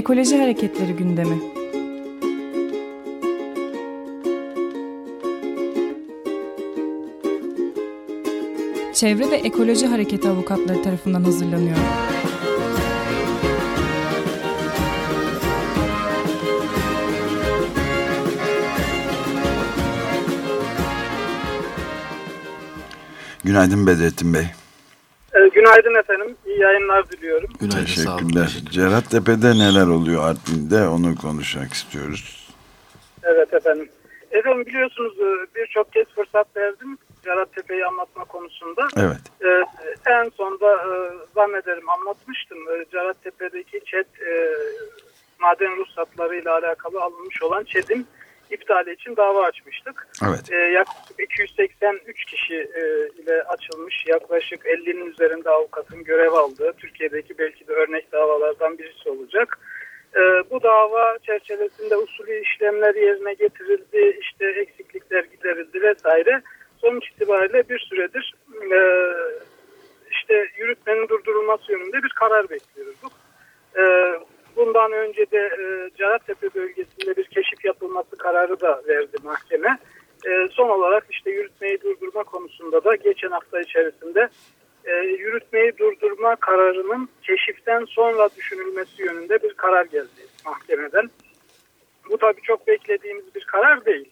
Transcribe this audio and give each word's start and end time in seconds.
Ekoloji 0.00 0.38
Hareketleri 0.38 0.92
gündemi. 0.92 1.38
Çevre 8.94 9.30
ve 9.30 9.36
Ekoloji 9.36 9.86
Hareketi 9.86 10.28
avukatları 10.28 10.82
tarafından 10.82 11.24
hazırlanıyor. 11.24 11.76
Günaydın 23.44 23.86
Bedrettin 23.86 24.34
Bey. 24.34 24.59
Günaydın 25.60 25.94
efendim. 25.94 26.36
İyi 26.46 26.58
yayınlar 26.60 27.10
diliyorum. 27.10 27.50
Günaydın, 27.60 27.84
Teşekkürler. 27.84 28.62
Cerattepe'de 28.70 29.50
neler 29.50 29.86
oluyor 29.86 30.28
Artvin'de 30.28 30.88
onu 30.88 31.16
konuşmak 31.16 31.72
istiyoruz. 31.72 32.48
Evet 33.22 33.54
efendim. 33.54 33.88
Efendim 34.30 34.66
biliyorsunuz 34.66 35.12
e, 35.20 35.46
birçok 35.56 35.92
kez 35.92 36.06
fırsat 36.06 36.56
verdim 36.56 36.98
Cerattepe'yi 37.24 37.86
anlatma 37.86 38.24
konusunda. 38.24 38.88
Evet. 38.96 39.20
Ee, 39.44 39.64
en 40.10 40.28
sonda 40.28 40.72
e, 40.72 40.92
zannederim 41.34 41.90
anlatmıştım. 41.90 42.58
E, 42.58 42.84
Cerattepe'deki 42.90 43.80
ÇED 43.84 44.06
e, 44.26 44.56
maden 45.40 45.76
ruhsatları 45.76 46.36
ile 46.36 46.50
alakalı 46.50 47.02
alınmış 47.02 47.42
olan 47.42 47.64
ÇED'in 47.64 48.06
iptali 48.52 48.92
için 48.92 49.16
dava 49.16 49.44
açmıştık. 49.44 50.08
Evet. 50.28 50.52
E, 50.52 50.56
yaklaşık 50.56 51.20
283 51.20 52.24
kişi 52.24 52.54
e, 52.54 52.82
ile 53.22 53.42
açılmış 53.42 54.06
yaklaşık 54.06 54.66
50'nin 54.66 55.06
üzerinde 55.06 55.50
avukatın 55.50 56.04
görev 56.04 56.32
aldığı 56.32 56.72
Türkiye'deki 56.72 57.38
belki 57.38 57.68
de 57.68 57.72
örnek 57.72 58.12
davalardan 58.12 58.78
birisi 58.78 59.10
olacak. 59.10 59.58
E, 60.16 60.20
bu 60.50 60.62
dava 60.62 61.18
çerçevesinde 61.22 61.96
usulü 61.96 62.40
işlemler 62.40 62.94
yerine 62.94 63.34
getirildi, 63.34 64.18
işte 64.20 64.46
eksiklikler 64.46 65.24
giderildi 65.24 65.82
vesaire. 65.82 66.42
Sonuç 66.80 67.10
itibariyle 67.10 67.68
bir 67.68 67.78
süredir 67.78 68.34
e, 68.72 68.80
işte 70.10 70.48
yürütmenin 70.56 71.08
durdurulması 71.08 71.72
yönünde 71.72 72.02
bir 72.02 72.08
karar 72.08 72.50
bekliyorduk. 72.50 73.12
E, 73.76 73.82
Bundan 74.80 74.98
önce 74.98 75.30
de 75.30 75.38
e, 75.38 75.90
Carattepe 75.98 76.54
bölgesinde 76.54 77.16
bir 77.16 77.24
keşif 77.24 77.64
yapılması 77.64 78.16
kararı 78.16 78.60
da 78.60 78.82
verdi 78.88 79.16
mahkeme. 79.22 79.78
E, 80.26 80.48
son 80.50 80.68
olarak 80.68 81.06
işte 81.10 81.30
yürütmeyi 81.30 81.80
durdurma 81.80 82.24
konusunda 82.24 82.84
da 82.84 82.94
geçen 82.94 83.30
hafta 83.30 83.60
içerisinde 83.60 84.28
e, 84.84 84.92
yürütmeyi 84.96 85.78
durdurma 85.78 86.36
kararının 86.36 87.08
keşiften 87.22 87.84
sonra 87.84 88.28
düşünülmesi 88.36 89.02
yönünde 89.02 89.42
bir 89.42 89.54
karar 89.54 89.84
geldi 89.84 90.26
mahkemeden. 90.44 91.10
Bu 92.10 92.18
tabii 92.18 92.42
çok 92.42 92.66
beklediğimiz 92.66 93.34
bir 93.34 93.44
karar 93.44 93.84
değil. 93.84 94.08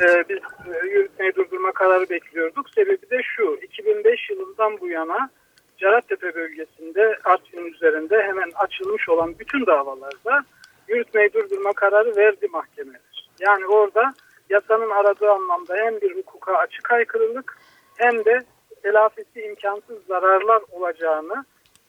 E, 0.00 0.28
biz 0.28 0.38
e, 0.74 0.86
yürütmeyi 0.86 1.34
durdurma 1.34 1.72
kararı 1.72 2.10
bekliyorduk. 2.10 2.70
Sebebi 2.70 3.10
de 3.10 3.22
şu, 3.22 3.58
2005 3.62 4.30
yılından 4.30 4.80
bu 4.80 4.88
yana 4.88 5.30
Cerattepe 5.78 6.34
bölgesinde 6.34 7.18
Artvin 7.24 7.72
üzerinde 7.72 8.22
hemen 8.22 8.50
açılmış 8.54 9.08
olan 9.08 9.38
bütün 9.38 9.66
davalarda 9.66 10.44
yürütmeyi 10.88 11.32
durdurma 11.32 11.72
kararı 11.72 12.16
verdi 12.16 12.48
mahkemeler. 12.52 13.28
Yani 13.40 13.66
orada 13.66 14.14
yasanın 14.50 14.90
aradığı 14.90 15.30
anlamda 15.30 15.76
hem 15.76 16.00
bir 16.00 16.16
hukuka 16.16 16.54
açık 16.54 16.90
aykırılık 16.90 17.58
hem 17.96 18.24
de 18.24 18.38
telafisi 18.82 19.40
imkansız 19.40 20.06
zararlar 20.08 20.62
olacağını 20.72 21.44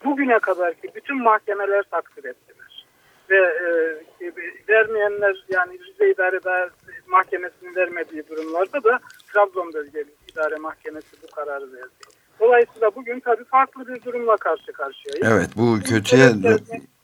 bugüne 0.05 0.39
kadarki 0.39 0.95
bütün 0.95 1.23
mahkemeler 1.23 1.83
takdir 1.83 2.25
ettiler. 2.25 2.85
Ve 3.29 3.37
e, 3.37 4.31
vermeyenler 4.69 5.45
yani 5.49 5.79
Rize 5.79 6.09
İdare 6.09 6.69
Mahkemesi'nin 7.07 7.75
vermediği 7.75 8.27
durumlarda 8.27 8.83
da 8.83 8.99
Trabzon 9.33 9.73
Bölge 9.73 10.05
İdare 10.31 10.55
Mahkemesi 10.55 11.17
bu 11.23 11.35
kararı 11.35 11.73
verdi. 11.73 12.17
Dolayısıyla 12.39 12.91
bugün 12.95 13.19
tabii 13.19 13.43
farklı 13.43 13.87
bir 13.87 14.03
durumla 14.03 14.37
karşı 14.37 14.73
karşıyayız. 14.73 15.27
Evet 15.31 15.49
bu 15.57 15.79
kötüye 15.85 16.29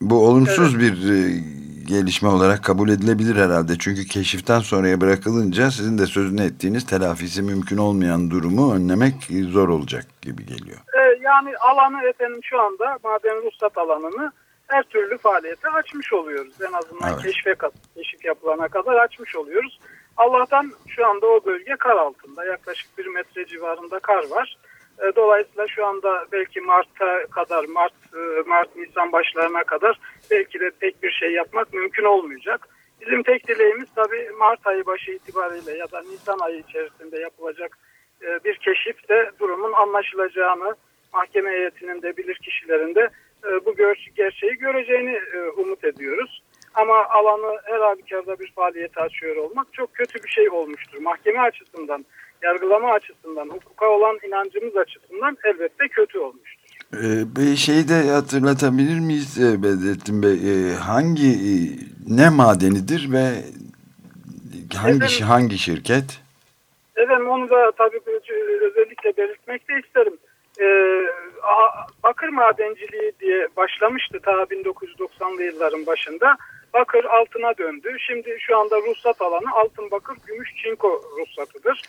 bu 0.01 0.27
olumsuz 0.27 0.75
evet. 0.75 0.81
bir 0.81 1.11
e, 1.11 1.39
gelişme 1.87 2.29
olarak 2.29 2.63
kabul 2.63 2.89
edilebilir 2.89 3.35
herhalde. 3.35 3.73
Çünkü 3.79 4.05
keşiften 4.05 4.59
sonraya 4.59 5.01
bırakılınca 5.01 5.71
sizin 5.71 5.97
de 5.97 6.05
sözünü 6.05 6.41
ettiğiniz 6.41 6.85
telafisi 6.85 7.41
mümkün 7.41 7.77
olmayan 7.77 8.31
durumu 8.31 8.75
önlemek 8.75 9.13
zor 9.49 9.69
olacak 9.69 10.05
gibi 10.21 10.45
geliyor. 10.45 10.77
Ee, 10.97 11.19
yani 11.21 11.57
alanı 11.57 12.07
efendim 12.07 12.39
şu 12.43 12.61
anda 12.61 12.99
maden 13.03 13.43
ruhsat 13.45 13.77
alanını 13.77 14.31
her 14.67 14.83
türlü 14.83 15.17
faaliyete 15.17 15.69
açmış 15.69 16.13
oluyoruz. 16.13 16.53
En 16.61 16.73
azından 16.73 17.13
evet. 17.13 17.23
keşfe, 17.23 17.55
keşif 17.95 18.25
yapılana 18.25 18.67
kadar 18.67 18.93
açmış 18.95 19.35
oluyoruz. 19.35 19.79
Allah'tan 20.17 20.71
şu 20.87 21.07
anda 21.07 21.27
o 21.27 21.45
bölge 21.45 21.75
kar 21.79 21.95
altında. 21.95 22.45
Yaklaşık 22.45 22.97
bir 22.97 23.05
metre 23.05 23.45
civarında 23.45 23.99
kar 23.99 24.29
var. 24.29 24.57
E, 24.99 25.15
dolayısıyla 25.15 25.67
şu 25.67 25.85
anda 25.85 26.25
belki 26.31 26.61
Mart'a 26.61 27.25
kadar, 27.27 27.65
Mart, 27.65 27.93
e, 28.15 28.49
Mart 28.49 28.75
Nisan 28.75 29.11
başlarına 29.11 29.63
kadar 29.63 29.99
belki 30.31 30.59
de 30.59 30.71
pek 30.79 31.03
bir 31.03 31.11
şey 31.11 31.31
yapmak 31.31 31.73
mümkün 31.73 32.03
olmayacak. 32.03 32.67
Bizim 33.01 33.23
tek 33.23 33.47
dileğimiz 33.47 33.87
tabii 33.95 34.29
Mart 34.39 34.67
ayı 34.67 34.85
başı 34.85 35.11
itibariyle 35.11 35.77
ya 35.77 35.91
da 35.91 36.01
Nisan 36.01 36.39
ayı 36.39 36.59
içerisinde 36.59 37.19
yapılacak 37.19 37.77
e, 38.21 38.43
bir 38.43 38.55
keşifte 38.55 39.31
durumun 39.39 39.73
anlaşılacağını, 39.73 40.75
mahkeme 41.13 41.51
heyetinin 41.51 42.01
de 42.01 42.17
bilir 42.17 42.35
kişilerin 42.35 42.95
de 42.95 43.09
bu 43.65 43.75
gerçeği 44.15 44.53
göreceğini 44.53 45.19
umut 45.57 45.83
ediyoruz. 45.83 46.43
Ama 46.73 47.05
alanı 47.09 47.59
her 47.63 47.79
halükarda 47.79 48.39
bir 48.39 48.51
faaliyete 48.51 49.01
açıyor 49.01 49.35
olmak 49.35 49.73
çok 49.73 49.93
kötü 49.93 50.23
bir 50.23 50.29
şey 50.29 50.49
olmuştur. 50.49 50.97
Mahkeme 51.01 51.39
açısından 51.39 52.05
yargılama 52.43 52.91
açısından, 52.91 53.49
hukuka 53.49 53.89
olan 53.89 54.19
inancımız 54.27 54.77
açısından 54.77 55.37
elbette 55.43 55.87
kötü 55.87 56.19
olmuştur. 56.19 56.63
Ee, 56.93 57.35
bir 57.35 57.55
şeyi 57.55 57.87
de 57.87 58.09
hatırlatabilir 58.11 58.99
miyiz 58.99 59.39
e, 59.41 59.63
Bedrettin 59.63 60.23
Bey? 60.23 60.33
Ee, 60.33 60.73
hangi, 60.73 61.29
e, 61.29 61.53
ne 62.07 62.29
madenidir 62.29 63.11
ve 63.11 63.25
hangi, 64.77 64.97
efendim, 64.97 65.27
hangi 65.27 65.57
şirket? 65.57 66.21
Efendim 66.95 67.29
onu 67.29 67.49
da 67.49 67.71
tabii 67.71 67.99
özellikle 68.61 69.17
belirtmek 69.17 69.69
de 69.69 69.73
isterim. 69.85 70.17
Ee, 70.61 70.65
bakır 72.03 72.29
madenciliği 72.29 73.11
diye 73.19 73.47
başlamıştı 73.57 74.19
ta 74.23 74.31
1990'lı 74.31 75.43
yılların 75.43 75.85
başında. 75.85 76.37
Bakır 76.73 77.05
altına 77.05 77.57
döndü. 77.57 77.95
Şimdi 77.99 78.37
şu 78.39 78.57
anda 78.57 78.77
ruhsat 78.77 79.21
alanı 79.21 79.51
altın, 79.53 79.91
bakır, 79.91 80.17
gümüş, 80.27 80.49
çinko 80.63 81.01
ruhsatıdır 81.17 81.81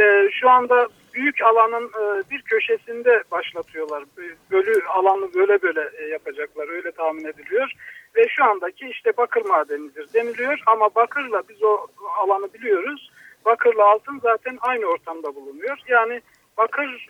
e, 0.00 0.30
şu 0.30 0.50
anda 0.50 0.88
büyük 1.14 1.42
alanın 1.42 1.86
e, 1.86 2.30
bir 2.30 2.42
köşesinde 2.42 3.22
başlatıyorlar. 3.30 4.04
Bölü 4.50 4.86
alanı 4.88 5.34
böyle 5.34 5.62
böyle 5.62 5.90
e, 5.98 6.04
yapacaklar 6.04 6.68
öyle 6.68 6.92
tahmin 6.92 7.24
ediliyor. 7.24 7.72
Ve 8.16 8.28
şu 8.28 8.44
andaki 8.44 8.88
işte 8.88 9.12
bakır 9.16 9.44
madenidir 9.46 10.12
deniliyor 10.14 10.62
ama 10.66 10.94
bakırla 10.94 11.42
biz 11.48 11.62
o 11.62 11.86
alanı 12.22 12.54
biliyoruz. 12.54 13.10
Bakırla 13.44 13.84
altın 13.84 14.18
zaten 14.22 14.58
aynı 14.60 14.86
ortamda 14.86 15.34
bulunuyor. 15.34 15.78
Yani 15.88 16.22
bakır 16.58 17.08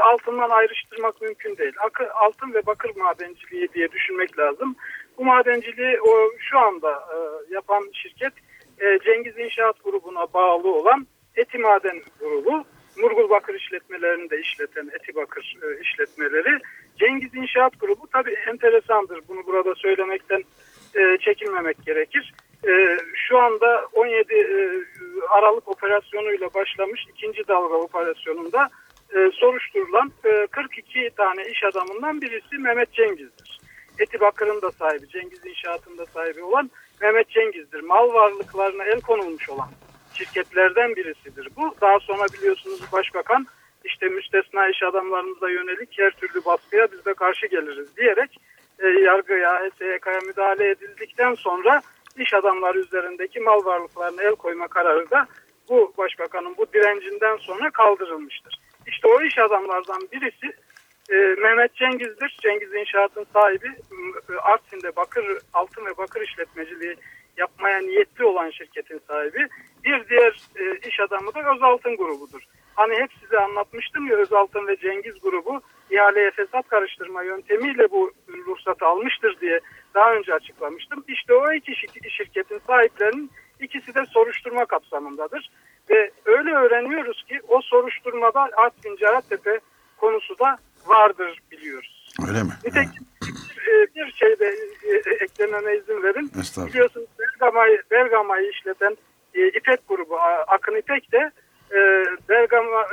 altından 0.00 0.50
ayrıştırmak 0.50 1.22
mümkün 1.22 1.56
değil. 1.56 1.74
Altın 2.14 2.54
ve 2.54 2.66
bakır 2.66 2.96
madenciliği 2.96 3.68
diye 3.74 3.92
düşünmek 3.92 4.38
lazım. 4.38 4.76
Bu 5.18 5.24
madenciliği 5.24 6.00
o 6.00 6.30
şu 6.38 6.58
anda 6.58 6.90
e, 6.90 7.16
yapan 7.54 7.90
şirket 7.92 8.32
e, 8.80 8.98
Cengiz 9.04 9.38
İnşaat 9.38 9.84
grubuna 9.84 10.26
bağlı 10.34 10.74
olan 10.74 11.06
Eti 11.36 11.58
Maden 11.58 12.02
Grubu, 12.20 12.64
Murgul 12.96 13.30
Bakır 13.30 13.54
işletmelerini 13.54 14.30
de 14.30 14.40
işleten 14.40 14.90
Eti 14.94 15.14
Bakır 15.14 15.56
e, 15.62 15.80
işletmeleri, 15.80 16.58
Cengiz 16.98 17.34
İnşaat 17.34 17.80
Grubu 17.80 18.06
tabii 18.12 18.34
enteresandır. 18.48 19.20
Bunu 19.28 19.46
burada 19.46 19.74
söylemekten 19.74 20.42
e, 20.94 21.18
çekinmemek 21.18 21.86
gerekir. 21.86 22.34
E, 22.68 22.98
şu 23.14 23.38
anda 23.38 23.86
17 23.92 24.34
e, 24.34 24.70
Aralık 25.28 25.68
operasyonuyla 25.68 26.54
başlamış 26.54 27.06
ikinci 27.14 27.48
dalga 27.48 27.74
operasyonunda 27.74 28.68
e, 29.14 29.30
soruşturulan 29.32 30.12
e, 30.24 30.46
42 30.46 31.10
tane 31.16 31.42
iş 31.42 31.64
adamından 31.64 32.20
birisi 32.20 32.58
Mehmet 32.58 32.92
Cengiz'dir. 32.92 33.60
Eti 33.98 34.20
Bakır'ın 34.20 34.62
da 34.62 34.70
sahibi, 34.70 35.08
Cengiz 35.08 35.46
İnşaat'ın 35.46 35.98
da 35.98 36.06
sahibi 36.06 36.42
olan 36.42 36.70
Mehmet 37.00 37.30
Cengiz'dir. 37.30 37.80
Mal 37.80 38.14
varlıklarına 38.14 38.84
el 38.84 39.00
konulmuş 39.00 39.50
olan 39.50 39.68
şirketlerden 40.14 40.96
birisidir 40.96 41.48
bu. 41.56 41.74
Daha 41.80 42.00
sonra 42.00 42.26
biliyorsunuz 42.38 42.80
başbakan 42.92 43.46
işte 43.84 44.08
müstesna 44.08 44.68
iş 44.68 44.82
adamlarımıza 44.82 45.50
yönelik 45.50 45.98
her 45.98 46.10
türlü 46.10 46.44
baskıya 46.44 46.92
biz 46.92 47.04
de 47.04 47.14
karşı 47.14 47.46
geliriz 47.46 47.96
diyerek 47.96 48.40
e, 48.78 48.88
yargıya, 48.88 49.60
HSYK'ya 49.60 50.20
müdahale 50.26 50.70
edildikten 50.70 51.34
sonra 51.34 51.82
iş 52.16 52.34
adamları 52.34 52.78
üzerindeki 52.78 53.40
mal 53.40 53.64
varlıklarına 53.64 54.22
el 54.22 54.34
koyma 54.34 54.68
kararı 54.68 55.10
da 55.10 55.26
bu 55.68 55.94
başbakanın 55.98 56.56
bu 56.58 56.66
direncinden 56.72 57.36
sonra 57.36 57.70
kaldırılmıştır. 57.70 58.60
İşte 58.86 59.08
o 59.08 59.22
iş 59.22 59.38
adamlardan 59.38 60.08
birisi 60.12 60.52
e, 61.10 61.14
Mehmet 61.14 61.74
Cengiz'dir. 61.74 62.38
Cengiz 62.42 62.74
İnşaat'ın 62.74 63.26
sahibi 63.32 63.68
e, 64.30 64.34
Artvin'de 64.42 64.96
bakır, 64.96 65.38
altın 65.52 65.86
ve 65.86 65.96
bakır 65.96 66.20
işletmeciliği 66.20 66.96
yapmaya 67.36 67.78
niyetli 67.78 68.24
olan 68.24 68.50
şirketin 68.50 69.00
sahibi. 69.08 69.48
Bir 69.90 70.08
diğer 70.08 70.34
e, 70.56 70.88
iş 70.88 71.00
adamı 71.00 71.34
da 71.34 71.54
Özaltın 71.54 71.96
grubudur. 71.96 72.42
Hani 72.74 72.94
hep 72.94 73.10
size 73.20 73.38
anlatmıştım 73.38 74.06
ya 74.06 74.16
Özaltın 74.16 74.66
ve 74.66 74.76
Cengiz 74.76 75.20
grubu 75.22 75.60
ihaleye 75.90 76.30
fesat 76.30 76.68
karıştırma 76.68 77.22
yöntemiyle 77.22 77.90
bu 77.90 78.12
ruhsatı 78.46 78.86
almıştır 78.86 79.40
diye 79.40 79.60
daha 79.94 80.14
önce 80.14 80.34
açıklamıştım. 80.34 81.04
İşte 81.08 81.34
o 81.34 81.52
iki 81.52 81.74
şirketin 82.10 82.60
sahiplerinin 82.66 83.30
ikisi 83.60 83.94
de 83.94 84.06
soruşturma 84.06 84.64
kapsamındadır. 84.64 85.50
Ve 85.90 86.10
öyle 86.24 86.50
öğreniyoruz 86.50 87.24
ki 87.28 87.40
o 87.48 87.60
soruşturmada 87.62 88.48
Artvin 88.56 88.96
Cerattepe 88.96 89.60
konusu 89.96 90.38
da 90.38 90.56
vardır 90.86 91.38
biliyoruz. 91.50 92.14
Öyle 92.28 92.42
mi? 92.42 92.50
Nitekim 92.64 93.06
e, 93.68 93.94
bir 93.94 94.12
şey 94.12 94.38
de 94.38 94.54
e, 94.82 95.24
eklememe 95.24 95.76
izin 95.76 96.02
verin. 96.02 96.30
Biliyorsunuz 96.68 97.06
Bergama'yı 97.18 97.82
Bergama 97.90 98.40
işleten 98.40 98.96
e, 99.34 99.48
İpek 99.48 99.88
grubu 99.88 100.18
Akın 100.46 100.76
İpek 100.76 101.12
de 101.12 101.30
Bergama 102.28 102.86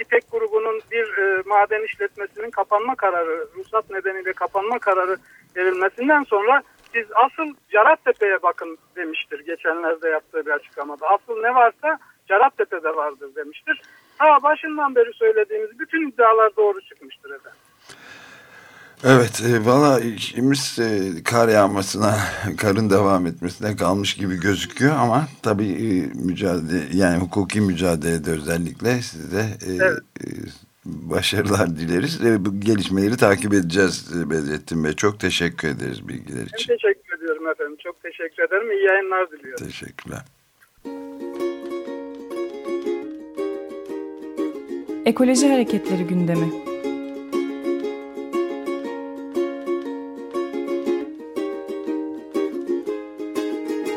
İpek 0.00 0.30
grubunun 0.32 0.80
bir 0.90 1.06
maden 1.46 1.84
işletmesinin 1.84 2.50
kapanma 2.50 2.94
kararı, 2.94 3.46
ruhsat 3.56 3.90
nedeniyle 3.90 4.32
kapanma 4.32 4.78
kararı 4.78 5.16
verilmesinden 5.56 6.22
sonra 6.22 6.62
siz 6.92 7.06
asıl 7.14 7.54
Carattepe'ye 7.72 8.42
bakın 8.42 8.78
demiştir 8.96 9.40
geçenlerde 9.40 10.08
yaptığı 10.08 10.46
bir 10.46 10.50
açıklamada. 10.50 11.08
Asıl 11.08 11.40
ne 11.40 11.54
varsa 11.54 11.98
Carattepe'de 12.28 12.96
vardır 12.96 13.34
demiştir. 13.34 13.82
Ta 14.18 14.42
başından 14.42 14.94
beri 14.94 15.12
söylediğimiz 15.12 15.78
bütün 15.78 16.08
iddialar 16.08 16.56
doğru 16.56 16.80
çıkmıştır 16.80 17.30
efendim. 17.30 17.60
Evet 19.04 19.42
e, 19.46 19.64
valla 19.66 20.00
işimiz 20.00 20.78
e, 20.78 21.22
kar 21.24 21.48
yağmasına, 21.48 22.18
karın 22.58 22.90
devam 22.90 23.26
etmesine 23.26 23.76
kalmış 23.76 24.14
gibi 24.14 24.40
gözüküyor 24.40 24.94
ama 24.96 25.28
tabii 25.42 25.70
e, 25.70 26.18
mücadele 26.26 26.84
yani 26.94 27.22
hukuki 27.22 27.60
mücadelede 27.60 28.30
özellikle 28.30 29.02
size 29.02 29.40
e, 29.40 29.72
evet. 29.72 29.98
e, 30.20 30.26
başarılar 30.84 31.76
dileriz. 31.76 32.24
E, 32.24 32.44
bu 32.44 32.60
gelişmeleri 32.60 33.16
takip 33.16 33.54
edeceğiz 33.54 34.12
e, 34.16 34.30
Bedrettin 34.30 34.84
Bey. 34.84 34.92
Çok 34.92 35.20
teşekkür 35.20 35.68
ederiz 35.68 36.08
bilgiler 36.08 36.46
için. 36.46 36.68
Ben 36.68 36.76
teşekkür 36.76 37.18
ediyorum 37.18 37.48
efendim. 37.48 37.76
Çok 37.84 38.02
teşekkür 38.02 38.42
ederim. 38.42 38.70
İyi 38.70 38.84
yayınlar 38.84 39.30
diliyorum. 39.30 39.66
Teşekkürler. 39.66 40.22
Ekoloji 45.06 45.48
Hareketleri 45.48 46.04
gündemi. 46.04 46.71